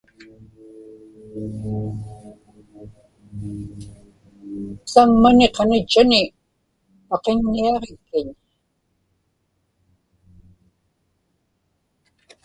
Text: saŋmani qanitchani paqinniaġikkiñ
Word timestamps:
saŋmani 4.91 5.47
qanitchani 5.55 6.21
paqinniaġikkiñ 7.07 8.27